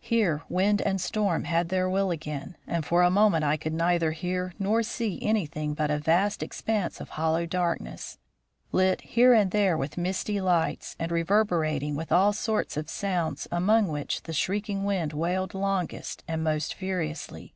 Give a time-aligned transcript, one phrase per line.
[0.00, 4.12] Here wind and storm had their will again, and for a moment I could neither
[4.12, 8.16] hear nor see anything but a vast expanse of hollow darkness,
[8.72, 13.88] lit here and there with misty lights, and reverberating with all sorts of sounds, among
[13.88, 17.52] which the shrieking wind wailed longest and most furiously.